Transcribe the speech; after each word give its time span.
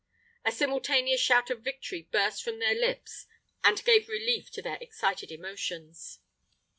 A 0.43 0.51
simultaneous 0.51 1.21
shout 1.21 1.51
of 1.51 1.61
victory 1.61 2.07
burst 2.11 2.41
from 2.41 2.57
their 2.57 2.73
lips 2.73 3.27
and 3.63 3.85
gave 3.85 4.09
relief 4.09 4.49
to 4.53 4.61
their 4.63 4.79
excited 4.81 5.31
emotions. 5.31 6.21